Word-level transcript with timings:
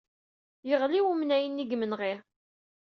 Yeɣli 0.67 1.01
wemnay-nni 1.05 1.63
deg 1.65 1.71
yimenɣi. 1.71 2.13